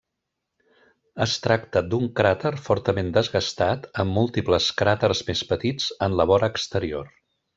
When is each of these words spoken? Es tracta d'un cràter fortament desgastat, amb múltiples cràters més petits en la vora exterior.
Es 1.25 1.35
tracta 1.47 1.83
d'un 1.89 2.07
cràter 2.19 2.51
fortament 2.69 3.11
desgastat, 3.19 3.85
amb 4.05 4.17
múltiples 4.21 4.71
cràters 4.81 5.23
més 5.29 5.45
petits 5.53 5.91
en 6.09 6.21
la 6.23 6.29
vora 6.35 6.53
exterior. 6.55 7.17